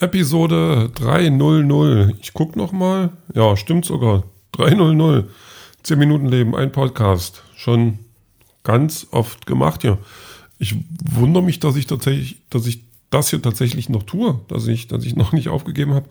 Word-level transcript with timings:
Episode 0.00 0.90
300. 0.94 2.14
Ich 2.22 2.32
guck 2.32 2.56
noch 2.56 2.72
mal. 2.72 3.10
Ja, 3.34 3.54
stimmt 3.56 3.84
sogar. 3.84 4.24
300. 4.52 5.28
10 5.82 5.98
Minuten 5.98 6.26
Leben, 6.26 6.56
ein 6.56 6.72
Podcast. 6.72 7.42
Schon 7.54 7.98
ganz 8.62 9.06
oft 9.10 9.46
gemacht 9.46 9.82
hier. 9.82 9.98
Ich 10.58 10.74
wundere 11.02 11.42
mich, 11.42 11.60
dass 11.60 11.76
ich 11.76 11.86
tatsächlich, 11.86 12.38
dass 12.48 12.66
ich 12.66 12.84
das 13.10 13.28
hier 13.28 13.42
tatsächlich 13.42 13.90
noch 13.90 14.02
tue, 14.04 14.40
dass 14.48 14.66
ich, 14.66 14.88
dass 14.88 15.04
ich 15.04 15.16
noch 15.20 15.32
nicht 15.32 15.48
aufgegeben 15.50 15.92
habe. 15.92 16.08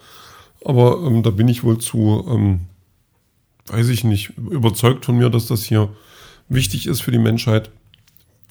Aber 0.63 1.01
ähm, 1.05 1.23
da 1.23 1.31
bin 1.31 1.47
ich 1.47 1.63
wohl 1.63 1.79
zu, 1.79 2.25
ähm, 2.29 2.61
weiß 3.67 3.89
ich 3.89 4.03
nicht, 4.03 4.37
überzeugt 4.37 5.05
von 5.05 5.17
mir, 5.17 5.31
dass 5.31 5.47
das 5.47 5.63
hier 5.63 5.89
wichtig 6.47 6.85
ist 6.85 7.01
für 7.01 7.11
die 7.11 7.17
Menschheit. 7.17 7.71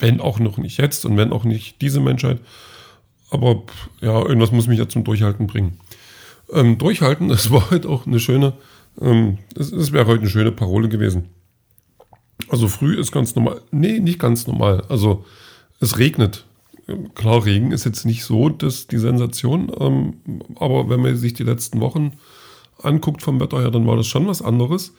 Wenn 0.00 0.20
auch 0.20 0.40
noch 0.40 0.58
nicht 0.58 0.78
jetzt 0.78 1.04
und 1.04 1.16
wenn 1.16 1.32
auch 1.32 1.44
nicht 1.44 1.80
diese 1.80 2.00
Menschheit. 2.00 2.40
Aber 3.30 3.62
ja, 4.00 4.20
irgendwas 4.20 4.52
muss 4.52 4.66
mich 4.66 4.78
ja 4.78 4.88
zum 4.88 5.04
Durchhalten 5.04 5.46
bringen. 5.46 5.78
Ähm, 6.52 6.78
durchhalten, 6.78 7.28
das 7.28 7.50
war 7.50 7.70
halt 7.70 7.86
auch 7.86 8.06
eine 8.06 8.20
schöne, 8.20 8.54
ähm, 9.00 9.38
es, 9.56 9.72
es 9.72 9.92
wäre 9.92 10.06
heute 10.06 10.22
eine 10.22 10.30
schöne 10.30 10.52
Parole 10.52 10.88
gewesen. 10.88 11.28
Also 12.48 12.68
früh 12.68 12.98
ist 12.98 13.12
ganz 13.12 13.34
normal. 13.34 13.60
Nee, 13.70 14.00
nicht 14.00 14.18
ganz 14.18 14.46
normal. 14.46 14.84
Also 14.88 15.24
es 15.80 15.98
regnet. 15.98 16.44
Klar, 17.14 17.44
Regen 17.44 17.72
ist 17.72 17.84
jetzt 17.84 18.06
nicht 18.06 18.24
so 18.24 18.48
das, 18.48 18.86
die 18.86 18.96
Sensation, 18.96 19.70
ähm, 19.78 20.14
aber 20.56 20.88
wenn 20.88 21.00
man 21.00 21.16
sich 21.16 21.34
die 21.34 21.42
letzten 21.42 21.80
Wochen 21.80 22.12
anguckt 22.82 23.20
vom 23.20 23.40
Wetter 23.40 23.60
her, 23.60 23.70
dann 23.70 23.86
war 23.86 23.96
das 23.96 24.06
schon 24.06 24.26
was 24.26 24.40
anderes. 24.40 24.94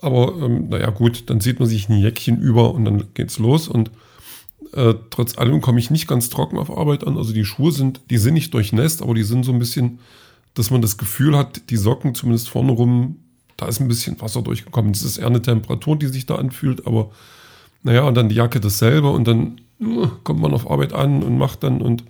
Aber 0.00 0.34
ähm, 0.42 0.68
naja, 0.68 0.90
gut, 0.90 1.30
dann 1.30 1.40
sieht 1.40 1.60
man 1.60 1.68
sich 1.68 1.88
ein 1.88 1.98
Jäckchen 1.98 2.40
über 2.40 2.74
und 2.74 2.84
dann 2.84 3.04
geht's 3.14 3.38
los. 3.38 3.68
Und 3.68 3.92
äh, 4.72 4.94
trotz 5.10 5.36
allem 5.38 5.60
komme 5.60 5.78
ich 5.78 5.90
nicht 5.90 6.08
ganz 6.08 6.30
trocken 6.30 6.58
auf 6.58 6.70
Arbeit 6.70 7.06
an. 7.06 7.16
Also 7.16 7.32
die 7.32 7.44
Schuhe 7.44 7.72
sind, 7.72 8.00
die 8.10 8.18
sind 8.18 8.34
nicht 8.34 8.54
durchnässt, 8.54 9.02
aber 9.02 9.14
die 9.14 9.22
sind 9.22 9.44
so 9.44 9.52
ein 9.52 9.58
bisschen, 9.58 9.98
dass 10.54 10.70
man 10.70 10.82
das 10.82 10.98
Gefühl 10.98 11.36
hat, 11.36 11.70
die 11.70 11.76
Socken 11.76 12.14
zumindest 12.14 12.48
vorne 12.48 12.72
rum, 12.72 13.16
da 13.56 13.66
ist 13.66 13.80
ein 13.80 13.88
bisschen 13.88 14.20
Wasser 14.20 14.42
durchgekommen. 14.42 14.92
Es 14.92 15.02
ist 15.02 15.18
eher 15.18 15.26
eine 15.26 15.42
Temperatur, 15.42 15.96
die 15.96 16.06
sich 16.06 16.26
da 16.26 16.36
anfühlt, 16.36 16.86
aber 16.86 17.10
naja, 17.82 18.02
und 18.02 18.14
dann 18.14 18.28
die 18.28 18.34
Jacke 18.34 18.60
dasselbe 18.60 19.10
und 19.10 19.26
dann 19.26 19.60
uh, 19.80 20.08
kommt 20.24 20.40
man 20.40 20.54
auf 20.54 20.70
Arbeit 20.70 20.92
an 20.92 21.22
und 21.22 21.36
macht 21.36 21.62
dann 21.62 21.82
und 21.82 22.04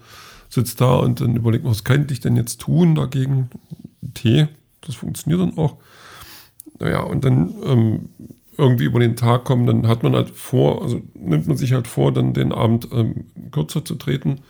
sitzt 0.48 0.80
da 0.80 0.96
und 0.96 1.20
dann 1.20 1.36
überlegt 1.36 1.64
man, 1.64 1.72
was 1.72 1.84
könnte 1.84 2.12
ich 2.12 2.20
denn 2.20 2.36
jetzt 2.36 2.60
tun 2.60 2.94
dagegen? 2.94 3.50
Tee, 4.14 4.48
das 4.82 4.94
funktioniert 4.94 5.40
dann 5.40 5.58
auch. 5.58 5.78
Naja, 6.78 7.00
und 7.00 7.24
dann 7.24 7.54
ähm, 7.64 8.08
irgendwie 8.56 8.84
über 8.84 9.00
den 9.00 9.16
Tag 9.16 9.44
kommen, 9.44 9.66
dann 9.66 9.88
hat 9.88 10.02
man 10.02 10.14
halt 10.14 10.30
vor, 10.30 10.82
also 10.82 11.00
nimmt 11.14 11.46
man 11.48 11.56
sich 11.56 11.72
halt 11.72 11.86
vor, 11.86 12.12
dann 12.12 12.34
den 12.34 12.52
Abend 12.52 12.88
ähm, 12.92 13.26
kürzer 13.50 13.84
zu 13.84 13.94
treten. 13.94 14.40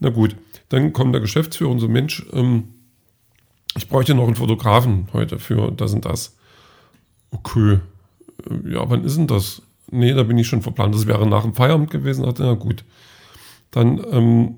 Na 0.00 0.10
gut, 0.10 0.36
dann 0.68 0.92
kommt 0.92 1.14
der 1.14 1.20
Geschäftsführer 1.20 1.70
und 1.70 1.78
so, 1.78 1.88
Mensch, 1.88 2.26
ähm, 2.32 2.64
ich 3.76 3.88
bräuchte 3.88 4.14
noch 4.14 4.26
einen 4.26 4.36
Fotografen 4.36 5.08
heute 5.12 5.38
für 5.38 5.70
das 5.70 5.94
und 5.94 6.04
das. 6.04 6.36
Okay, 7.30 7.78
äh, 8.50 8.72
ja, 8.72 8.88
wann 8.88 9.04
ist 9.04 9.16
denn 9.16 9.26
das? 9.26 9.62
Nee, 9.90 10.14
da 10.14 10.22
bin 10.22 10.38
ich 10.38 10.46
schon 10.46 10.62
verplant. 10.62 10.94
Das 10.94 11.06
wäre 11.06 11.26
nach 11.26 11.42
dem 11.42 11.54
Feierabend 11.54 11.90
gewesen. 11.90 12.24
Dachte, 12.24 12.44
na 12.44 12.54
gut. 12.54 12.84
Dann 13.70 14.02
ähm, 14.10 14.54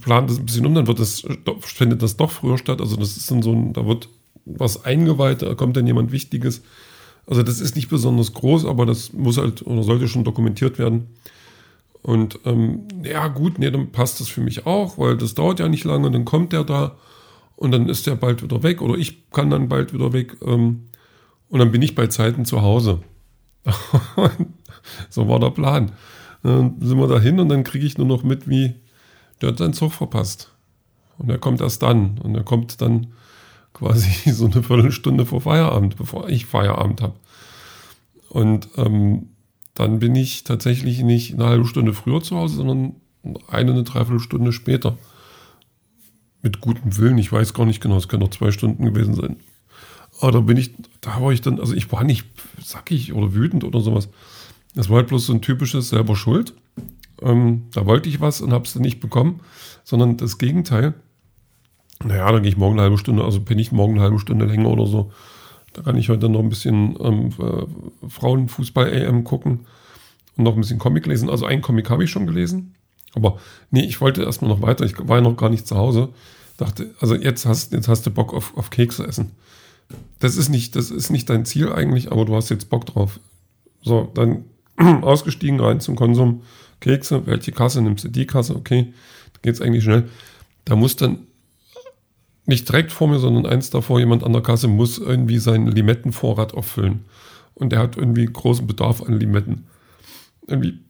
plant 0.00 0.30
das 0.30 0.38
ein 0.38 0.46
bisschen 0.46 0.66
um, 0.66 0.74
dann 0.74 0.86
wird 0.86 1.00
das, 1.00 1.24
findet 1.60 2.02
das 2.02 2.16
doch 2.16 2.30
früher 2.30 2.58
statt. 2.58 2.80
Also 2.80 2.96
das 2.96 3.16
ist 3.16 3.30
dann 3.30 3.42
so 3.42 3.52
ein, 3.52 3.72
da 3.72 3.86
wird 3.86 4.08
was 4.44 4.84
eingeweiht, 4.84 5.42
da 5.42 5.54
kommt 5.54 5.76
dann 5.76 5.86
jemand 5.86 6.12
Wichtiges 6.12 6.62
also 7.26 7.42
das 7.42 7.60
ist 7.60 7.76
nicht 7.76 7.88
besonders 7.88 8.32
groß, 8.32 8.64
aber 8.64 8.86
das 8.86 9.12
muss 9.12 9.38
halt 9.38 9.66
oder 9.66 9.82
sollte 9.82 10.08
schon 10.08 10.24
dokumentiert 10.24 10.78
werden. 10.78 11.08
Und 12.02 12.40
ähm, 12.44 12.88
ja 13.02 13.28
gut, 13.28 13.58
nee, 13.58 13.70
dann 13.70 13.92
passt 13.92 14.20
das 14.20 14.28
für 14.28 14.40
mich 14.40 14.66
auch, 14.66 14.98
weil 14.98 15.16
das 15.16 15.34
dauert 15.34 15.60
ja 15.60 15.68
nicht 15.68 15.84
lange, 15.84 16.10
dann 16.10 16.24
kommt 16.24 16.52
der 16.52 16.64
da 16.64 16.96
und 17.56 17.72
dann 17.72 17.88
ist 17.88 18.06
der 18.06 18.16
bald 18.16 18.42
wieder 18.42 18.62
weg 18.62 18.80
oder 18.80 18.96
ich 18.96 19.30
kann 19.30 19.50
dann 19.50 19.68
bald 19.68 19.92
wieder 19.92 20.12
weg 20.12 20.36
ähm, 20.44 20.88
und 21.50 21.58
dann 21.58 21.72
bin 21.72 21.82
ich 21.82 21.94
bei 21.94 22.06
Zeiten 22.06 22.44
zu 22.44 22.62
Hause. 22.62 23.00
so 25.10 25.28
war 25.28 25.38
der 25.38 25.50
Plan. 25.50 25.92
Dann 26.42 26.80
sind 26.80 26.98
wir 26.98 27.06
dahin 27.06 27.38
und 27.38 27.50
dann 27.50 27.64
kriege 27.64 27.86
ich 27.86 27.98
nur 27.98 28.06
noch 28.06 28.22
mit, 28.22 28.48
wie 28.48 28.74
der 29.40 29.50
hat 29.50 29.58
seinen 29.58 29.74
Zug 29.74 29.92
verpasst. 29.92 30.52
Und 31.18 31.28
er 31.28 31.38
kommt 31.38 31.60
erst 31.60 31.82
dann 31.82 32.18
und 32.22 32.34
er 32.34 32.44
kommt 32.44 32.80
dann 32.80 33.08
quasi 33.80 34.30
so 34.32 34.46
eine 34.46 34.62
Viertelstunde 34.62 35.26
vor 35.26 35.40
Feierabend, 35.40 35.96
bevor 35.96 36.28
ich 36.28 36.46
Feierabend 36.46 37.00
habe. 37.00 37.14
Und 38.28 38.68
ähm, 38.76 39.30
dann 39.74 39.98
bin 39.98 40.14
ich 40.14 40.44
tatsächlich 40.44 41.02
nicht 41.02 41.34
eine 41.34 41.46
halbe 41.46 41.66
Stunde 41.66 41.94
früher 41.94 42.22
zu 42.22 42.36
Hause, 42.36 42.56
sondern 42.56 42.94
eine, 43.24 43.72
eine 43.72 43.82
Dreiviertelstunde 43.82 44.52
später. 44.52 44.98
Mit 46.42 46.60
gutem 46.60 46.96
Willen, 46.96 47.18
ich 47.18 47.32
weiß 47.32 47.54
gar 47.54 47.66
nicht 47.66 47.82
genau, 47.82 47.96
es 47.96 48.08
können 48.08 48.22
noch 48.22 48.30
zwei 48.30 48.50
Stunden 48.50 48.84
gewesen 48.84 49.14
sein. 49.14 49.36
Aber 50.20 50.32
da 50.32 50.40
bin 50.40 50.56
ich, 50.56 50.74
da 51.00 51.20
war 51.20 51.32
ich 51.32 51.40
dann, 51.40 51.58
also 51.58 51.74
ich 51.74 51.90
war 51.92 52.04
nicht 52.04 52.26
sackig 52.62 53.12
oder 53.12 53.34
wütend 53.34 53.64
oder 53.64 53.80
sowas. 53.80 54.08
Das 54.74 54.88
war 54.88 54.98
halt 54.98 55.08
bloß 55.08 55.26
so 55.26 55.32
ein 55.32 55.42
typisches 55.42 55.88
selber 55.88 56.16
Schuld. 56.16 56.54
Ähm, 57.22 57.64
da 57.72 57.86
wollte 57.86 58.08
ich 58.08 58.20
was 58.20 58.40
und 58.40 58.52
habe 58.52 58.64
es 58.64 58.72
dann 58.72 58.82
nicht 58.82 59.00
bekommen, 59.00 59.40
sondern 59.84 60.16
das 60.16 60.38
Gegenteil. 60.38 60.94
Naja, 62.04 62.32
dann 62.32 62.42
gehe 62.42 62.50
ich 62.50 62.56
morgen 62.56 62.74
eine 62.74 62.82
halbe 62.82 62.98
Stunde, 62.98 63.24
also 63.24 63.40
bin 63.40 63.58
ich 63.58 63.72
morgen 63.72 63.94
eine 63.94 64.02
halbe 64.02 64.18
Stunde 64.18 64.46
länger 64.46 64.70
oder 64.70 64.86
so. 64.86 65.12
Da 65.72 65.82
kann 65.82 65.96
ich 65.96 66.08
heute 66.08 66.28
noch 66.28 66.40
ein 66.40 66.48
bisschen 66.48 66.96
ähm, 67.00 67.30
äh, 67.38 68.08
Frauenfußball-AM 68.08 69.24
gucken 69.24 69.66
und 70.36 70.44
noch 70.44 70.54
ein 70.54 70.60
bisschen 70.60 70.78
Comic 70.78 71.06
lesen. 71.06 71.28
Also 71.28 71.46
einen 71.46 71.62
Comic 71.62 71.90
habe 71.90 72.02
ich 72.02 72.10
schon 72.10 72.26
gelesen. 72.26 72.74
Aber 73.14 73.38
nee, 73.70 73.84
ich 73.84 74.00
wollte 74.00 74.22
erstmal 74.22 74.50
noch 74.50 74.62
weiter. 74.62 74.84
Ich 74.84 74.94
war 74.98 75.18
ja 75.18 75.22
noch 75.22 75.36
gar 75.36 75.50
nicht 75.50 75.66
zu 75.66 75.76
Hause. 75.76 76.08
Dachte, 76.56 76.90
also 77.00 77.14
jetzt 77.14 77.46
hast, 77.46 77.72
jetzt 77.72 77.88
hast 77.88 78.06
du 78.06 78.10
Bock 78.10 78.34
auf, 78.34 78.56
auf 78.56 78.70
Kekse 78.70 79.06
essen. 79.06 79.32
Das 80.18 80.36
ist, 80.36 80.48
nicht, 80.48 80.76
das 80.76 80.90
ist 80.90 81.10
nicht 81.10 81.28
dein 81.28 81.44
Ziel 81.44 81.72
eigentlich, 81.72 82.12
aber 82.12 82.24
du 82.24 82.34
hast 82.34 82.48
jetzt 82.48 82.70
Bock 82.70 82.86
drauf. 82.86 83.20
So, 83.82 84.10
dann 84.14 84.44
ausgestiegen, 85.02 85.60
rein 85.60 85.80
zum 85.80 85.96
Konsum. 85.96 86.42
Kekse, 86.80 87.26
welche 87.26 87.52
Kasse 87.52 87.82
nimmst 87.82 88.04
du? 88.04 88.08
Die 88.08 88.26
Kasse, 88.26 88.56
okay. 88.56 88.92
Da 89.34 89.40
geht 89.42 89.54
es 89.54 89.60
eigentlich 89.60 89.84
schnell. 89.84 90.08
Da 90.64 90.76
muss 90.76 90.96
dann 90.96 91.26
nicht 92.50 92.68
direkt 92.68 92.92
vor 92.92 93.08
mir, 93.08 93.18
sondern 93.18 93.46
eins 93.46 93.70
davor, 93.70 93.98
jemand 93.98 94.24
an 94.24 94.32
der 94.32 94.42
Kasse 94.42 94.68
muss 94.68 94.98
irgendwie 94.98 95.38
seinen 95.38 95.68
Limettenvorrat 95.68 96.52
auffüllen. 96.52 97.06
Und 97.54 97.72
er 97.72 97.78
hat 97.78 97.96
irgendwie 97.96 98.26
großen 98.26 98.66
Bedarf 98.66 99.02
an 99.02 99.18
Limetten. 99.18 99.66
Irgendwie 100.46 100.80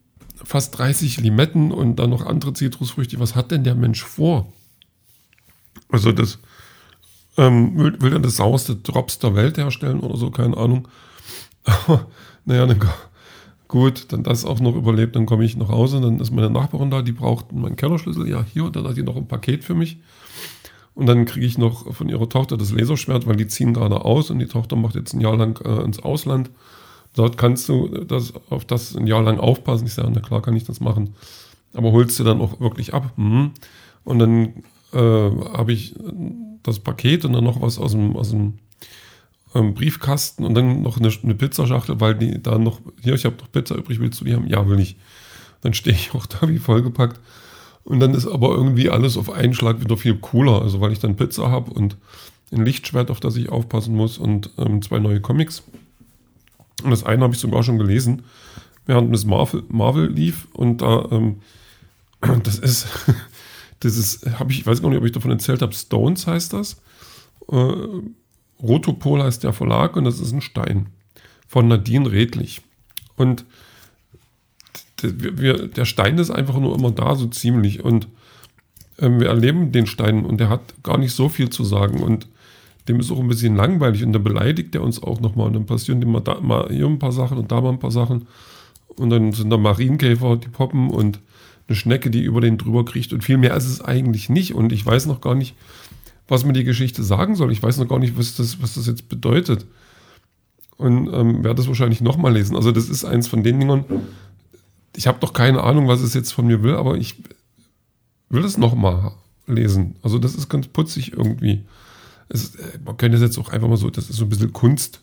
fast 0.42 0.76
30 0.78 1.20
Limetten 1.20 1.70
und 1.70 1.96
dann 1.96 2.10
noch 2.10 2.26
andere 2.26 2.52
Zitrusfrüchte. 2.52 3.20
Was 3.20 3.36
hat 3.36 3.50
denn 3.50 3.62
der 3.64 3.74
Mensch 3.74 4.02
vor? 4.02 4.52
Also 5.88 6.12
das 6.12 6.38
ähm, 7.36 7.76
will, 7.76 8.00
will 8.00 8.12
er 8.12 8.20
das 8.20 8.36
sauerste 8.36 8.76
Drops 8.76 9.18
der 9.18 9.34
Welt 9.34 9.58
herstellen 9.58 10.00
oder 10.00 10.16
so, 10.16 10.30
keine 10.30 10.56
Ahnung. 10.56 10.88
naja, 12.44 12.66
dann 12.66 12.80
gut, 13.68 14.12
dann 14.12 14.22
das 14.22 14.44
auch 14.44 14.60
noch 14.60 14.74
überlebt, 14.74 15.14
dann 15.14 15.26
komme 15.26 15.44
ich 15.44 15.56
nach 15.56 15.68
Hause, 15.68 16.00
dann 16.00 16.18
ist 16.18 16.32
meine 16.32 16.50
Nachbarin 16.50 16.90
da, 16.90 17.02
die 17.02 17.12
braucht 17.12 17.52
meinen 17.52 17.76
Kellerschlüssel, 17.76 18.28
ja 18.28 18.44
hier, 18.52 18.64
und 18.64 18.74
dann 18.74 18.86
hat 18.86 18.96
die 18.96 19.02
noch 19.02 19.16
ein 19.16 19.28
Paket 19.28 19.64
für 19.64 19.74
mich. 19.74 19.98
Und 20.94 21.06
dann 21.06 21.24
kriege 21.24 21.46
ich 21.46 21.56
noch 21.56 21.94
von 21.94 22.08
ihrer 22.08 22.28
Tochter 22.28 22.56
das 22.56 22.72
Laserschwert, 22.72 23.26
weil 23.26 23.36
die 23.36 23.46
ziehen 23.46 23.74
gerade 23.74 24.04
aus 24.04 24.30
und 24.30 24.38
die 24.38 24.46
Tochter 24.46 24.76
macht 24.76 24.96
jetzt 24.96 25.14
ein 25.14 25.20
Jahr 25.20 25.36
lang 25.36 25.60
äh, 25.64 25.82
ins 25.82 26.00
Ausland. 26.00 26.50
Dort 27.14 27.38
kannst 27.38 27.68
du 27.68 27.88
das, 28.04 28.32
auf 28.50 28.64
das 28.64 28.96
ein 28.96 29.06
Jahr 29.06 29.22
lang 29.22 29.38
aufpassen. 29.38 29.86
Ich 29.86 29.94
sage, 29.94 30.10
na 30.12 30.20
klar 30.20 30.42
kann 30.42 30.56
ich 30.56 30.64
das 30.64 30.80
machen. 30.80 31.14
Aber 31.74 31.92
holst 31.92 32.18
du 32.18 32.24
dann 32.24 32.40
auch 32.40 32.60
wirklich 32.60 32.94
ab. 32.94 33.12
Mhm. 33.16 33.52
Und 34.04 34.18
dann 34.18 34.62
äh, 34.92 34.98
habe 34.98 35.72
ich 35.72 35.94
das 36.62 36.78
Paket 36.78 37.24
und 37.24 37.32
dann 37.32 37.44
noch 37.44 37.60
was 37.60 37.78
aus 37.78 37.92
dem, 37.92 38.16
aus 38.16 38.30
dem 38.30 38.58
ähm, 39.54 39.74
Briefkasten 39.74 40.44
und 40.44 40.54
dann 40.54 40.82
noch 40.82 40.98
eine, 40.98 41.10
eine 41.22 41.34
Pizzaschachtel, 41.34 42.00
weil 42.00 42.14
die 42.14 42.42
da 42.42 42.58
noch, 42.58 42.80
hier, 43.00 43.14
ich 43.14 43.24
habe 43.24 43.36
noch 43.36 43.50
Pizza 43.50 43.76
übrig, 43.76 44.00
willst 44.00 44.20
du 44.20 44.24
die 44.24 44.34
haben? 44.34 44.46
Ja, 44.46 44.68
will 44.68 44.80
ich. 44.80 44.96
Dann 45.62 45.74
stehe 45.74 45.96
ich 45.96 46.14
auch 46.14 46.26
da 46.26 46.48
wie 46.48 46.58
vollgepackt. 46.58 47.20
Und 47.84 48.00
dann 48.00 48.14
ist 48.14 48.26
aber 48.26 48.50
irgendwie 48.50 48.90
alles 48.90 49.16
auf 49.16 49.30
einen 49.30 49.54
Schlag 49.54 49.80
wieder 49.80 49.96
viel 49.96 50.16
cooler. 50.16 50.62
Also 50.62 50.80
weil 50.80 50.92
ich 50.92 50.98
dann 50.98 51.16
Pizza 51.16 51.50
habe 51.50 51.70
und 51.72 51.96
ein 52.52 52.64
Lichtschwert, 52.64 53.10
auf 53.10 53.20
das 53.20 53.36
ich 53.36 53.48
aufpassen 53.48 53.94
muss 53.94 54.18
und 54.18 54.50
ähm, 54.58 54.82
zwei 54.82 54.98
neue 54.98 55.20
Comics. 55.20 55.62
Und 56.82 56.90
das 56.90 57.04
eine 57.04 57.22
habe 57.22 57.34
ich 57.34 57.40
sogar 57.40 57.62
schon 57.62 57.78
gelesen, 57.78 58.22
während 58.86 59.10
Miss 59.10 59.24
Marvel, 59.24 59.62
Marvel 59.68 60.10
lief. 60.10 60.48
Und 60.52 60.82
da, 60.82 61.08
ähm, 61.10 61.36
das 62.42 62.58
ist, 62.58 62.86
das 63.80 63.96
ist, 63.96 64.26
habe 64.38 64.52
ich, 64.52 64.60
ich 64.60 64.66
weiß 64.66 64.82
gar 64.82 64.88
nicht, 64.88 64.98
ob 64.98 65.04
ich 65.04 65.12
davon 65.12 65.30
erzählt 65.30 65.62
habe, 65.62 65.74
Stones 65.74 66.26
heißt 66.26 66.52
das. 66.52 66.80
Äh, 67.50 67.72
Rotopol 68.62 69.22
heißt 69.22 69.44
der 69.44 69.52
Verlag 69.52 69.96
und 69.96 70.04
das 70.04 70.20
ist 70.20 70.32
ein 70.32 70.42
Stein 70.42 70.90
von 71.46 71.68
Nadine 71.68 72.10
Redlich. 72.10 72.62
Und 73.16 73.44
wir, 75.02 75.68
der 75.68 75.84
Stein 75.84 76.18
ist 76.18 76.30
einfach 76.30 76.58
nur 76.58 76.74
immer 76.74 76.90
da, 76.90 77.14
so 77.14 77.26
ziemlich. 77.26 77.84
Und 77.84 78.08
ähm, 78.98 79.20
wir 79.20 79.28
erleben 79.28 79.72
den 79.72 79.86
Stein 79.86 80.24
und 80.24 80.38
der 80.38 80.48
hat 80.48 80.74
gar 80.82 80.98
nicht 80.98 81.12
so 81.12 81.28
viel 81.28 81.50
zu 81.50 81.64
sagen. 81.64 82.02
Und 82.02 82.28
dem 82.88 83.00
ist 83.00 83.10
auch 83.10 83.20
ein 83.20 83.28
bisschen 83.28 83.56
langweilig 83.56 84.04
und 84.04 84.12
dann 84.12 84.24
beleidigt 84.24 84.74
er 84.74 84.82
uns 84.82 85.02
auch 85.02 85.20
nochmal. 85.20 85.48
Und 85.48 85.54
dann 85.54 85.66
passieren 85.66 86.02
immer 86.02 86.20
da 86.20 86.40
mal 86.40 86.68
hier 86.70 86.86
ein 86.86 86.98
paar 86.98 87.12
Sachen 87.12 87.38
und 87.38 87.50
da 87.52 87.60
mal 87.60 87.70
ein 87.70 87.78
paar 87.78 87.90
Sachen. 87.90 88.26
Und 88.88 89.10
dann 89.10 89.32
sind 89.32 89.50
da 89.50 89.56
Marienkäfer, 89.56 90.36
die 90.36 90.48
poppen 90.48 90.90
und 90.90 91.20
eine 91.68 91.76
Schnecke, 91.76 92.10
die 92.10 92.22
über 92.22 92.40
den 92.40 92.58
drüber 92.58 92.84
kriecht. 92.84 93.12
Und 93.12 93.22
viel 93.24 93.38
mehr 93.38 93.56
ist 93.56 93.66
es 93.66 93.80
eigentlich 93.80 94.28
nicht. 94.28 94.54
Und 94.54 94.72
ich 94.72 94.84
weiß 94.84 95.06
noch 95.06 95.20
gar 95.20 95.34
nicht, 95.34 95.54
was 96.28 96.44
mir 96.44 96.52
die 96.52 96.64
Geschichte 96.64 97.02
sagen 97.02 97.36
soll. 97.36 97.52
Ich 97.52 97.62
weiß 97.62 97.78
noch 97.78 97.88
gar 97.88 97.98
nicht, 97.98 98.18
was 98.18 98.36
das, 98.36 98.60
was 98.60 98.74
das 98.74 98.86
jetzt 98.86 99.08
bedeutet. 99.08 99.66
Und 100.76 101.12
ähm, 101.12 101.44
werde 101.44 101.56
das 101.56 101.68
wahrscheinlich 101.68 102.00
nochmal 102.00 102.32
lesen. 102.32 102.56
Also 102.56 102.72
das 102.72 102.88
ist 102.88 103.04
eins 103.04 103.28
von 103.28 103.42
den 103.42 103.60
Dingern. 103.60 103.84
Ich 104.96 105.06
habe 105.06 105.20
doch 105.20 105.32
keine 105.32 105.62
Ahnung, 105.62 105.88
was 105.88 106.00
es 106.00 106.14
jetzt 106.14 106.32
von 106.32 106.46
mir 106.46 106.62
will, 106.62 106.74
aber 106.74 106.96
ich 106.96 107.22
will 108.28 108.42
das 108.42 108.58
nochmal 108.58 109.12
lesen. 109.46 109.96
Also 110.02 110.18
das 110.18 110.34
ist 110.34 110.48
ganz 110.48 110.68
putzig 110.68 111.12
irgendwie. 111.12 111.64
Es, 112.28 112.54
äh, 112.56 112.78
man 112.84 112.96
könnte 112.96 113.16
es 113.16 113.22
jetzt 113.22 113.38
auch 113.38 113.50
einfach 113.50 113.68
mal 113.68 113.76
so, 113.76 113.90
das 113.90 114.10
ist 114.10 114.16
so 114.16 114.24
ein 114.24 114.28
bisschen 114.28 114.52
Kunst. 114.52 115.02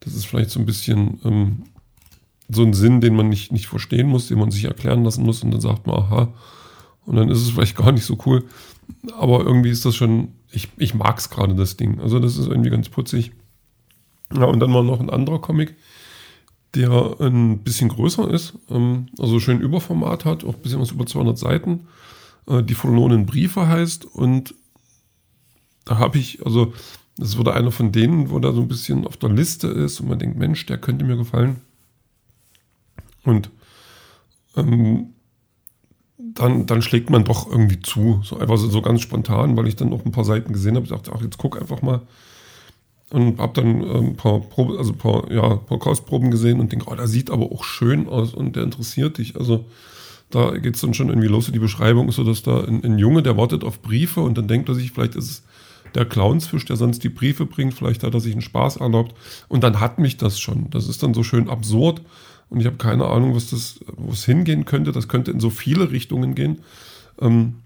Das 0.00 0.14
ist 0.14 0.26
vielleicht 0.26 0.50
so 0.50 0.58
ein 0.58 0.66
bisschen 0.66 1.20
ähm, 1.24 1.64
so 2.48 2.62
ein 2.62 2.74
Sinn, 2.74 3.00
den 3.00 3.14
man 3.14 3.28
nicht, 3.28 3.52
nicht 3.52 3.66
verstehen 3.66 4.08
muss, 4.08 4.28
den 4.28 4.38
man 4.38 4.50
sich 4.50 4.64
erklären 4.64 5.04
lassen 5.04 5.24
muss 5.24 5.42
und 5.42 5.50
dann 5.52 5.60
sagt 5.60 5.86
man, 5.86 5.96
aha. 5.96 6.34
Und 7.04 7.16
dann 7.16 7.28
ist 7.28 7.40
es 7.40 7.50
vielleicht 7.50 7.76
gar 7.82 7.92
nicht 7.92 8.04
so 8.04 8.18
cool. 8.26 8.44
Aber 9.16 9.40
irgendwie 9.40 9.70
ist 9.70 9.84
das 9.84 9.94
schon, 9.94 10.32
ich, 10.50 10.68
ich 10.76 10.94
mag 10.94 11.18
es 11.18 11.30
gerade, 11.30 11.54
das 11.54 11.76
Ding. 11.76 12.00
Also 12.00 12.18
das 12.18 12.36
ist 12.36 12.48
irgendwie 12.48 12.70
ganz 12.70 12.88
putzig. 12.88 13.32
Ja, 14.34 14.44
und 14.44 14.60
dann 14.60 14.72
war 14.72 14.82
noch 14.82 15.00
ein 15.00 15.10
anderer 15.10 15.40
Comic, 15.40 15.74
der 16.74 17.16
ein 17.20 17.58
bisschen 17.58 17.88
größer 17.88 18.30
ist, 18.30 18.54
ähm, 18.70 19.06
also 19.18 19.40
schön 19.40 19.60
Überformat 19.60 20.24
hat, 20.24 20.44
auch 20.44 20.54
ein 20.54 20.62
bisschen 20.62 20.80
was 20.80 20.90
über 20.90 21.06
200 21.06 21.38
Seiten. 21.38 21.86
Äh, 22.46 22.62
die 22.62 22.74
verlorenen 22.74 23.26
Briefe 23.26 23.68
heißt 23.68 24.04
und 24.04 24.54
da 25.84 25.98
habe 25.98 26.18
ich, 26.18 26.44
also 26.46 26.72
das 27.16 27.36
wurde 27.36 27.54
einer 27.54 27.70
von 27.70 27.92
denen, 27.92 28.30
wo 28.30 28.38
da 28.38 28.52
so 28.52 28.62
ein 28.62 28.68
bisschen 28.68 29.06
auf 29.06 29.16
der 29.16 29.30
Liste 29.30 29.68
ist 29.68 30.00
und 30.00 30.08
man 30.08 30.18
denkt, 30.18 30.38
Mensch, 30.38 30.64
der 30.66 30.78
könnte 30.78 31.04
mir 31.04 31.16
gefallen. 31.16 31.60
Und 33.24 33.50
ähm, 34.56 35.12
dann, 36.16 36.66
dann 36.66 36.82
schlägt 36.82 37.10
man 37.10 37.24
doch 37.24 37.50
irgendwie 37.50 37.80
zu, 37.80 38.20
so 38.24 38.38
einfach 38.38 38.56
so, 38.56 38.82
ganz 38.82 39.00
spontan, 39.02 39.56
weil 39.56 39.68
ich 39.68 39.76
dann 39.76 39.90
noch 39.90 40.04
ein 40.04 40.12
paar 40.12 40.24
Seiten 40.24 40.52
gesehen 40.52 40.76
habe. 40.76 40.84
Ich 40.84 40.92
dachte, 40.92 41.12
ach, 41.14 41.22
jetzt 41.22 41.38
guck 41.38 41.60
einfach 41.60 41.82
mal. 41.82 42.02
Und 43.12 43.38
habe 43.38 43.52
dann 43.60 43.82
ein 43.82 43.96
ähm, 43.96 44.16
paar, 44.16 44.40
Probe, 44.40 44.78
also 44.78 44.92
ein 44.92 44.98
paar, 44.98 45.30
ja, 45.30 45.56
paar 45.56 45.78
Kostproben 45.78 46.30
gesehen 46.30 46.60
und 46.60 46.72
denke, 46.72 46.86
oh, 46.88 46.94
der 46.94 47.06
sieht 47.06 47.30
aber 47.30 47.52
auch 47.52 47.62
schön 47.62 48.08
aus 48.08 48.32
und 48.32 48.56
der 48.56 48.62
interessiert 48.62 49.18
dich. 49.18 49.36
Also 49.36 49.66
da 50.30 50.56
geht 50.56 50.76
es 50.76 50.80
dann 50.80 50.94
schon 50.94 51.08
irgendwie 51.10 51.28
los. 51.28 51.50
Die 51.52 51.58
Beschreibung 51.58 52.08
ist 52.08 52.16
so, 52.16 52.24
dass 52.24 52.42
da 52.42 52.64
ein, 52.64 52.82
ein, 52.82 52.98
Junge, 52.98 53.22
der 53.22 53.36
wartet 53.36 53.64
auf 53.64 53.82
Briefe 53.82 54.20
und 54.20 54.38
dann 54.38 54.48
denkt 54.48 54.70
er 54.70 54.74
sich, 54.74 54.92
vielleicht 54.92 55.14
ist 55.14 55.30
es 55.30 55.42
der 55.94 56.06
Clownsfisch, 56.06 56.64
der 56.64 56.76
sonst 56.76 57.04
die 57.04 57.10
Briefe 57.10 57.44
bringt, 57.44 57.74
vielleicht 57.74 58.02
hat 58.02 58.14
er 58.14 58.20
sich 58.20 58.32
einen 58.32 58.40
Spaß 58.40 58.76
erlaubt. 58.76 59.14
Und 59.48 59.62
dann 59.62 59.78
hat 59.78 59.98
mich 59.98 60.16
das 60.16 60.40
schon. 60.40 60.70
Das 60.70 60.88
ist 60.88 61.02
dann 61.02 61.12
so 61.12 61.22
schön 61.22 61.50
absurd 61.50 62.00
und 62.48 62.60
ich 62.60 62.66
habe 62.66 62.76
keine 62.76 63.06
Ahnung, 63.06 63.34
was 63.34 63.50
das, 63.50 63.80
wo 63.96 64.12
es 64.12 64.24
hingehen 64.24 64.64
könnte. 64.64 64.92
Das 64.92 65.08
könnte 65.08 65.30
in 65.30 65.40
so 65.40 65.50
viele 65.50 65.90
Richtungen 65.90 66.34
gehen. 66.34 66.60
Ähm, 67.20 67.56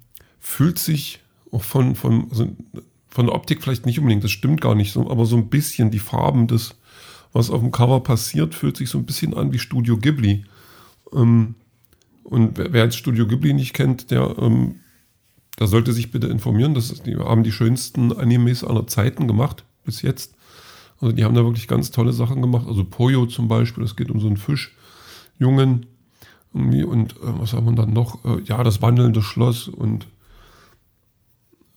fühlt 0.41 0.79
sich 0.79 1.21
auch 1.51 1.63
von, 1.63 1.95
von, 1.95 2.27
also 2.31 2.49
von 3.17 3.25
der 3.25 3.35
Optik 3.35 3.63
vielleicht 3.63 3.87
nicht 3.87 3.99
unbedingt, 3.99 4.25
das 4.25 4.31
stimmt 4.31 4.61
gar 4.61 4.75
nicht 4.75 4.93
so, 4.93 5.11
aber 5.11 5.25
so 5.25 5.39
ein 5.39 5.49
bisschen 5.49 5.91
die 5.91 5.99
Farben 5.99 6.49
des, 6.49 6.75
was 7.33 7.49
auf 7.49 7.63
dem 7.63 7.73
Cover 7.73 8.01
passiert, 8.01 8.55
fühlt 8.55 8.77
sich 8.77 8.91
so 8.91 8.99
ein 8.99 9.07
bisschen 9.07 9.33
an 9.33 9.55
wie 9.55 9.59
Studio 9.59 9.97
Ghibli. 9.97 10.45
Ähm, 11.15 11.55
und 12.25 12.59
wer, 12.59 12.75
wer 12.75 12.85
jetzt 12.85 12.99
Studio 12.99 13.27
Ghibli 13.27 13.55
nicht 13.55 13.73
kennt, 13.73 14.11
der, 14.11 14.37
ähm, 14.39 14.81
der 15.59 15.67
sollte 15.67 15.95
sich 15.95 16.11
bitte 16.11 16.27
informieren. 16.27 16.75
Das 16.75 16.91
ist, 16.91 17.07
die 17.07 17.17
haben 17.17 17.43
die 17.43 17.53
schönsten 17.53 18.13
Animes 18.13 18.63
aller 18.63 18.87
Zeiten 18.87 19.27
gemacht, 19.27 19.65
bis 19.87 20.03
jetzt. 20.03 20.35
Also 21.01 21.17
die 21.17 21.25
haben 21.25 21.35
da 21.35 21.43
wirklich 21.43 21.69
ganz 21.69 21.91
tolle 21.91 22.13
Sachen 22.13 22.43
gemacht. 22.43 22.67
Also 22.69 22.85
Poyo 22.85 23.25
zum 23.25 23.49
Beispiel, 23.49 23.83
es 23.83 23.97
geht 23.97 24.11
um 24.11 24.21
so 24.21 24.27
einen 24.27 24.37
Fischjungen. 24.37 25.87
Irgendwie. 26.53 26.85
Und 26.85 27.15
äh, 27.15 27.39
was 27.39 27.55
haben 27.55 27.65
wir 27.65 27.73
dann 27.77 27.95
noch? 27.95 28.23
Äh, 28.27 28.43
ja, 28.43 28.63
das 28.63 28.83
wandelnde 28.83 29.23
Schloss 29.23 29.69
und 29.69 30.07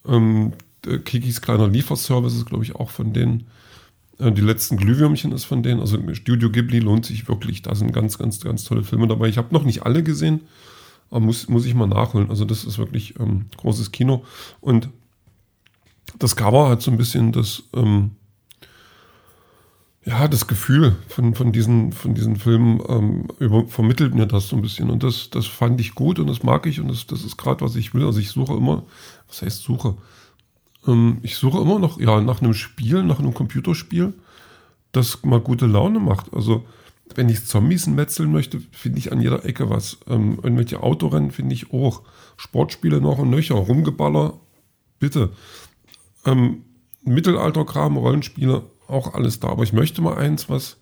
ähm, 0.05 0.51
Kikis 0.81 1.41
kleiner 1.41 1.67
Lieferservice 1.67 2.35
ist, 2.35 2.45
glaube 2.45 2.63
ich, 2.63 2.75
auch 2.75 2.89
von 2.89 3.13
denen. 3.13 3.47
Äh, 4.19 4.31
die 4.31 4.41
letzten 4.41 4.77
Glühwürmchen 4.77 5.31
ist 5.31 5.45
von 5.45 5.63
denen. 5.63 5.79
Also 5.79 5.97
Studio 6.13 6.49
Ghibli 6.49 6.79
lohnt 6.79 7.05
sich 7.05 7.27
wirklich. 7.27 7.61
Da 7.61 7.75
sind 7.75 7.93
ganz, 7.93 8.17
ganz, 8.17 8.39
ganz 8.41 8.63
tolle 8.63 8.83
Filme 8.83 9.07
dabei. 9.07 9.27
Ich 9.29 9.37
habe 9.37 9.53
noch 9.53 9.63
nicht 9.63 9.83
alle 9.83 10.03
gesehen, 10.03 10.41
aber 11.09 11.21
muss, 11.21 11.49
muss 11.49 11.65
ich 11.65 11.75
mal 11.75 11.87
nachholen. 11.87 12.29
Also 12.29 12.45
das 12.45 12.63
ist 12.63 12.77
wirklich 12.77 13.19
ähm, 13.19 13.45
großes 13.57 13.91
Kino. 13.91 14.23
Und 14.61 14.89
das 16.17 16.35
Cover 16.35 16.69
hat 16.69 16.81
so 16.81 16.91
ein 16.91 16.97
bisschen 16.97 17.31
das, 17.31 17.63
ähm, 17.73 18.11
ja, 20.05 20.27
das 20.27 20.47
Gefühl 20.47 20.95
von, 21.07 21.35
von, 21.35 21.51
diesen, 21.51 21.91
von 21.91 22.15
diesen 22.15 22.37
Filmen 22.37 22.81
ähm, 22.87 23.27
über, 23.39 23.67
vermittelt 23.67 24.15
mir 24.15 24.25
das 24.25 24.47
so 24.47 24.55
ein 24.55 24.61
bisschen. 24.61 24.89
Und 24.89 25.03
das, 25.03 25.29
das 25.29 25.45
fand 25.45 25.79
ich 25.79 25.93
gut 25.93 26.19
und 26.19 26.27
das 26.27 26.41
mag 26.43 26.65
ich 26.65 26.79
und 26.79 26.87
das, 26.87 27.05
das 27.05 27.23
ist 27.23 27.37
gerade, 27.37 27.61
was 27.61 27.75
ich 27.75 27.93
will. 27.93 28.05
Also 28.05 28.19
ich 28.19 28.29
suche 28.29 28.53
immer, 28.53 28.83
was 29.27 29.41
heißt 29.41 29.61
suche? 29.61 29.97
Ähm, 30.87 31.19
ich 31.21 31.35
suche 31.35 31.61
immer 31.61 31.79
noch 31.79 31.99
ja, 31.99 32.21
nach 32.21 32.41
einem 32.41 32.53
Spiel, 32.53 33.03
nach 33.03 33.19
einem 33.19 33.33
Computerspiel, 33.33 34.13
das 34.91 35.23
mal 35.23 35.39
gute 35.39 35.65
Laune 35.65 35.99
macht. 35.99 36.33
Also 36.33 36.65
wenn 37.15 37.29
ich 37.29 37.45
Zombies 37.45 37.87
metzeln 37.87 38.31
möchte, 38.31 38.61
finde 38.71 38.99
ich 38.99 39.11
an 39.11 39.21
jeder 39.21 39.45
Ecke 39.45 39.69
was. 39.69 39.97
Ähm, 40.07 40.39
irgendwelche 40.41 40.83
Autorennen 40.83 41.31
finde 41.31 41.55
ich 41.55 41.73
auch. 41.73 42.03
Sportspiele 42.37 43.01
noch 43.01 43.17
und 43.17 43.29
nöcher. 43.29 43.55
Rumgeballer, 43.55 44.39
bitte. 44.99 45.31
Ähm, 46.25 46.63
Mittelalterkram, 47.03 47.97
Rollenspiele, 47.97 48.63
auch 48.87 49.13
alles 49.13 49.39
da. 49.39 49.49
Aber 49.49 49.63
ich 49.63 49.73
möchte 49.73 50.01
mal 50.01 50.17
eins, 50.17 50.49
was, 50.49 50.77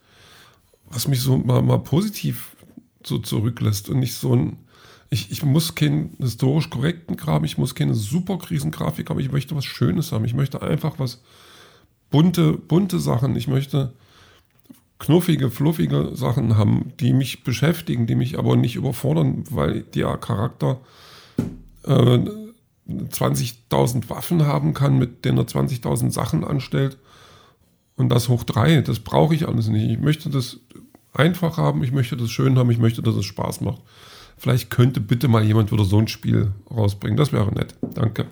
was 0.90 1.08
mich 1.08 1.22
so 1.22 1.38
mal, 1.38 1.62
mal 1.62 1.80
positiv 1.80 2.56
so 3.04 3.20
zurücklässt 3.20 3.90
und 3.90 4.00
nicht 4.00 4.16
so 4.16 4.36
ein 4.36 4.58
ich, 5.10 5.32
ich 5.32 5.44
muss 5.44 5.76
keinen 5.76 6.16
historisch 6.20 6.70
korrekten 6.70 7.16
Kram, 7.16 7.44
ich 7.44 7.58
muss 7.58 7.76
keine 7.76 7.94
super 7.94 8.38
Krisengrafik 8.38 9.10
haben, 9.10 9.20
ich 9.20 9.32
möchte 9.32 9.56
was 9.56 9.66
Schönes 9.66 10.12
haben. 10.12 10.26
Ich 10.26 10.34
möchte 10.34 10.62
einfach 10.62 11.00
was 11.00 11.22
bunte, 12.10 12.54
bunte 12.54 13.00
Sachen. 13.00 13.36
Ich 13.36 13.48
möchte 13.48 13.94
knuffige, 15.00 15.50
fluffige 15.50 16.12
Sachen 16.16 16.58
haben, 16.58 16.94
die 17.00 17.14
mich 17.14 17.44
beschäftigen, 17.44 18.08
die 18.08 18.16
mich 18.16 18.38
aber 18.38 18.56
nicht 18.56 18.76
überfordern, 18.76 19.44
weil 19.50 19.82
der 19.82 20.18
Charakter 20.18 20.80
äh, 21.84 22.20
20.000 22.90 24.10
Waffen 24.10 24.46
haben 24.46 24.74
kann, 24.74 24.98
mit 24.98 25.26
denen 25.26 25.38
er 25.38 25.46
20.000 25.46 26.12
Sachen 26.12 26.44
anstellt 26.44 26.98
und 27.96 28.10
das 28.10 28.30
hoch 28.30 28.44
drei. 28.44 28.82
Das 28.82 29.00
brauche 29.00 29.36
ich 29.36 29.48
alles 29.48 29.68
nicht. 29.68 29.90
Ich 29.90 30.00
möchte 30.00 30.30
das 30.30 30.60
einfach 31.14 31.58
haben, 31.58 31.84
ich 31.84 31.92
möchte 31.92 32.18
das 32.18 32.30
schön 32.30 32.58
haben, 32.58 32.72
ich 32.72 32.78
möchte, 32.78 33.02
dass 33.02 33.16
es 33.16 33.26
Spaß 33.26 33.62
macht. 33.62 33.82
Vielleicht 34.38 34.70
könnte 34.70 35.02
bitte 35.02 35.28
mal 35.28 35.44
jemand 35.44 35.72
wieder 35.72 35.84
so 35.84 35.98
ein 35.98 36.08
Spiel 36.08 36.52
rausbringen. 36.70 37.18
Das 37.18 37.34
wäre 37.34 37.52
nett. 37.54 37.76
Danke. 37.96 38.28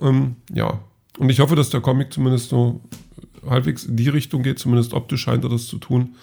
Ähm, 0.00 0.36
ja. 0.52 0.80
Und 1.18 1.30
ich 1.30 1.40
hoffe, 1.40 1.56
dass 1.56 1.70
der 1.70 1.80
Comic 1.80 2.12
zumindest 2.12 2.48
so 2.48 2.80
halbwegs 3.46 3.84
in 3.84 3.96
die 3.96 4.08
Richtung 4.08 4.42
geht. 4.42 4.58
Zumindest 4.58 4.94
optisch 4.94 5.22
scheint 5.22 5.44
er 5.44 5.50
das 5.50 5.66
zu 5.66 5.78
tun. 5.78 6.14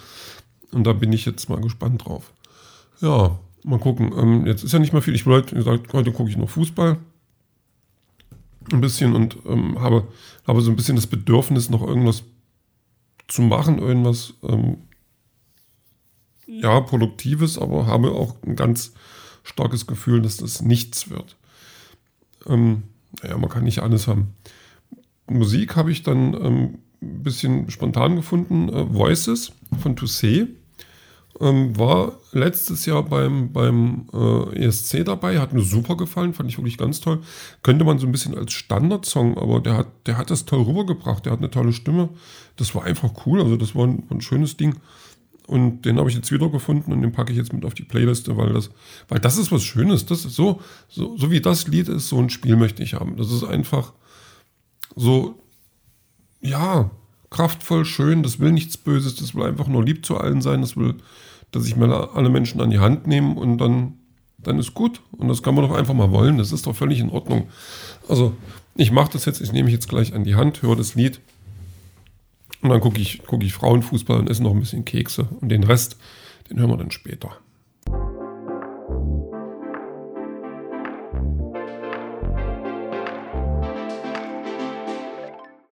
Und 0.71 0.85
da 0.85 0.93
bin 0.93 1.13
ich 1.13 1.25
jetzt 1.25 1.49
mal 1.49 1.61
gespannt 1.61 2.05
drauf. 2.05 2.31
Ja, 3.01 3.37
mal 3.63 3.79
gucken. 3.79 4.11
Ähm, 4.17 4.45
jetzt 4.47 4.63
ist 4.63 4.71
ja 4.71 4.79
nicht 4.79 4.93
mehr 4.93 5.01
viel. 5.01 5.15
Ich 5.15 5.25
wollte 5.25 5.55
gesagt, 5.55 5.93
heute 5.93 6.11
gucke 6.11 6.29
ich 6.29 6.37
noch 6.37 6.49
Fußball. 6.49 6.97
Ein 8.71 8.81
bisschen 8.81 9.13
und 9.13 9.37
ähm, 9.45 9.79
habe, 9.79 10.07
habe 10.47 10.61
so 10.61 10.71
ein 10.71 10.75
bisschen 10.75 10.95
das 10.95 11.07
Bedürfnis, 11.07 11.69
noch 11.69 11.85
irgendwas 11.85 12.23
zu 13.27 13.41
machen, 13.41 13.77
irgendwas 13.77 14.33
ähm, 14.41 14.77
ja, 16.45 16.79
Produktives, 16.81 17.57
aber 17.57 17.87
habe 17.87 18.11
auch 18.11 18.35
ein 18.45 18.55
ganz 18.55 18.93
starkes 19.43 19.87
Gefühl, 19.87 20.21
dass 20.21 20.37
das 20.37 20.61
nichts 20.61 21.09
wird. 21.09 21.35
Ähm, 22.47 22.83
naja, 23.21 23.37
man 23.37 23.49
kann 23.49 23.63
nicht 23.63 23.79
alles 23.79 24.07
haben. 24.07 24.33
Musik 25.27 25.75
habe 25.75 25.91
ich 25.91 26.03
dann 26.03 26.33
ähm, 26.33 26.79
ein 27.01 27.23
bisschen 27.23 27.69
spontan 27.69 28.15
gefunden. 28.15 28.69
Äh, 28.69 28.93
Voices 28.93 29.51
von 29.81 29.95
Toussaint 29.95 30.49
ähm, 31.39 31.77
war 31.77 32.13
letztes 32.31 32.85
Jahr 32.85 33.03
beim, 33.03 33.51
beim 33.51 34.07
äh, 34.13 34.65
ESC 34.65 35.03
dabei, 35.05 35.39
hat 35.39 35.53
mir 35.53 35.61
super 35.61 35.97
gefallen, 35.97 36.33
fand 36.33 36.49
ich 36.49 36.57
wirklich 36.57 36.77
ganz 36.77 37.01
toll. 37.01 37.21
Könnte 37.63 37.85
man 37.85 37.99
so 37.99 38.05
ein 38.05 38.11
bisschen 38.11 38.37
als 38.37 38.53
Standardsong, 38.53 39.37
aber 39.37 39.59
der 39.59 39.77
hat, 39.77 39.87
der 40.05 40.17
hat 40.17 40.29
das 40.29 40.45
toll 40.45 40.61
rübergebracht, 40.61 41.25
der 41.25 41.33
hat 41.33 41.39
eine 41.39 41.51
tolle 41.51 41.73
Stimme. 41.73 42.09
Das 42.55 42.75
war 42.75 42.83
einfach 42.83 43.11
cool, 43.25 43.41
also 43.41 43.57
das 43.57 43.75
war 43.75 43.87
ein, 43.87 44.03
ein 44.09 44.21
schönes 44.21 44.57
Ding. 44.57 44.75
Und 45.47 45.81
den 45.81 45.97
habe 45.97 46.09
ich 46.09 46.15
jetzt 46.15 46.31
wieder 46.31 46.49
gefunden 46.49 46.93
und 46.93 47.01
den 47.01 47.11
packe 47.11 47.31
ich 47.31 47.37
jetzt 47.37 47.51
mit 47.51 47.65
auf 47.65 47.73
die 47.73 47.83
Playliste, 47.83 48.37
weil 48.37 48.53
das, 48.53 48.69
weil 49.09 49.19
das 49.19 49.37
ist 49.37 49.51
was 49.51 49.63
Schönes. 49.63 50.05
Das 50.05 50.23
ist 50.23 50.35
so, 50.35 50.61
so, 50.87 51.17
so 51.17 51.31
wie 51.31 51.41
das 51.41 51.67
Lied 51.67 51.89
ist, 51.89 52.07
so 52.07 52.17
ein 52.19 52.29
Spiel 52.29 52.55
möchte 52.55 52.81
ich 52.81 52.93
haben. 52.93 53.17
Das 53.17 53.31
ist 53.31 53.43
einfach 53.43 53.93
so, 54.95 55.35
ja, 56.39 56.91
kraftvoll, 57.29 57.83
schön, 57.83 58.23
das 58.23 58.39
will 58.39 58.51
nichts 58.51 58.77
Böses, 58.77 59.15
das 59.15 59.35
will 59.35 59.43
einfach 59.43 59.67
nur 59.67 59.83
lieb 59.83 60.05
zu 60.05 60.17
allen 60.17 60.41
sein, 60.41 60.61
das 60.61 60.77
will, 60.77 60.95
dass 61.51 61.65
ich 61.65 61.75
mir 61.75 62.11
alle 62.13 62.29
Menschen 62.29 62.61
an 62.61 62.69
die 62.69 62.79
Hand 62.79 63.07
nehme 63.07 63.35
und 63.35 63.57
dann, 63.57 63.95
dann 64.37 64.59
ist 64.59 64.73
gut. 64.73 65.01
Und 65.11 65.27
das 65.27 65.43
kann 65.43 65.55
man 65.55 65.67
doch 65.67 65.75
einfach 65.75 65.93
mal 65.93 66.11
wollen, 66.11 66.37
das 66.37 66.51
ist 66.51 66.67
doch 66.67 66.75
völlig 66.75 66.99
in 66.99 67.09
Ordnung. 67.09 67.49
Also, 68.07 68.33
ich 68.75 68.91
mache 68.91 69.11
das 69.13 69.25
jetzt, 69.25 69.41
ich 69.41 69.51
nehme 69.51 69.65
mich 69.65 69.73
jetzt 69.73 69.89
gleich 69.89 70.13
an 70.13 70.23
die 70.23 70.35
Hand, 70.35 70.61
höre 70.61 70.75
das 70.75 70.95
Lied 70.95 71.19
und 72.63 72.69
dann 72.69 72.79
gucke 72.79 72.99
ich, 72.99 73.21
guck 73.27 73.43
ich 73.43 73.53
Frauenfußball 73.53 74.19
und 74.19 74.29
esse 74.29 74.41
noch 74.41 74.51
ein 74.51 74.59
bisschen 74.59 74.85
Kekse. 74.85 75.27
Und 75.41 75.49
den 75.49 75.63
Rest, 75.63 75.97
den 76.49 76.59
hören 76.59 76.69
wir 76.69 76.77
dann 76.77 76.91
später. 76.91 77.37